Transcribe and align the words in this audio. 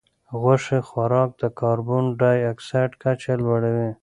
غوښې 0.41 0.79
خوراک 0.87 1.29
د 1.41 1.43
کاربن 1.59 2.05
ډای 2.19 2.39
اکسایډ 2.53 2.91
کچه 3.01 3.33
لوړوي. 3.43 3.89